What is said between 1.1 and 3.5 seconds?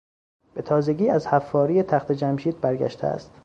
حفاری تخت جمشید برگشته است.